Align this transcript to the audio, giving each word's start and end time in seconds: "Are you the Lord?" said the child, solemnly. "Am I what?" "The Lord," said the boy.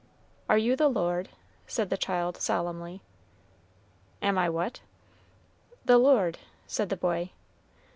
"Are 0.49 0.57
you 0.57 0.75
the 0.75 0.87
Lord?" 0.87 1.29
said 1.67 1.91
the 1.91 1.95
child, 1.95 2.37
solemnly. 2.41 3.03
"Am 4.19 4.35
I 4.35 4.49
what?" 4.49 4.79
"The 5.85 5.99
Lord," 5.99 6.39
said 6.65 6.89
the 6.89 6.97
boy. 6.97 7.29